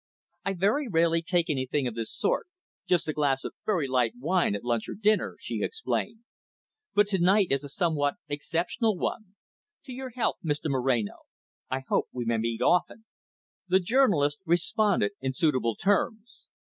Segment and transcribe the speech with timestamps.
[0.43, 2.47] "I very rarely take anything of this sort,
[2.87, 6.21] just a glass of very light wine at lunch or dinner," she explained.
[6.95, 9.35] "But to night is a somewhat exceptional one.
[9.83, 11.17] To your health, Mr Moreno.
[11.69, 13.05] I hope we may meet often."
[13.67, 16.47] The journalist responded in suitable terms.